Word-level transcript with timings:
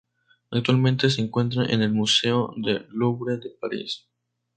Actualmente 0.49 1.11
se 1.11 1.21
encuentra 1.21 1.63
en 1.65 1.83
el 1.83 1.91
Museo 1.93 2.55
del 2.57 2.87
Louvre 2.89 3.37
de 3.37 3.51
París. 3.51 4.07